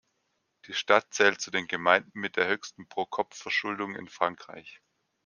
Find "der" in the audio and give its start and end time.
2.35-2.47